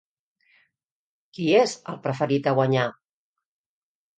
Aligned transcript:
Qui 1.37 1.45
és 1.57 1.75
el 1.93 1.99
preferit 2.07 2.51
a 2.53 2.57
guanyar? 2.61 2.87